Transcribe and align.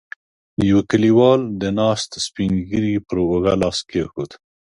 يوه 0.69 0.83
کليوال 0.91 1.41
د 1.61 1.63
ناست 1.79 2.11
سپين 2.25 2.51
ږيری 2.69 2.95
پر 3.07 3.17
اوږه 3.25 3.53
لاس 3.61 3.77
کېښود. 3.89 4.31